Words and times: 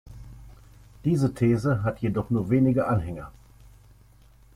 Diese 1.05 1.31
These 1.31 1.83
hat 1.83 1.99
jedoch 1.99 2.31
nur 2.31 2.41
noch 2.45 2.49
wenige 2.49 2.87
Anhänger. 2.87 3.31